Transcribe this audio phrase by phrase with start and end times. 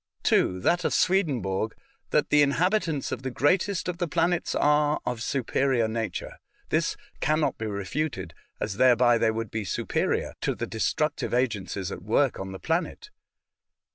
[0.23, 1.75] (2) That of Swedenborg,
[2.09, 6.37] that the inhabitants of the greatest of the planets are of superior nature.
[6.69, 11.91] This can not be refuted, as thereby they would be superior to the destructive agencies
[11.91, 13.11] at work on the planet.